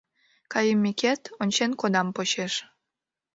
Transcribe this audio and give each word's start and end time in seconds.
Кайымекет, 0.51 1.21
ончен 1.41 1.71
кодам 1.81 2.07
почеш. 2.15 2.53